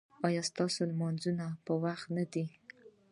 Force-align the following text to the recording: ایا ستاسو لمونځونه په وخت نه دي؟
ایا 0.27 0.41
ستاسو 0.49 0.81
لمونځونه 0.91 1.45
په 1.65 1.73
وخت 1.83 2.07
نه 2.17 2.25
دي؟ 2.31 2.45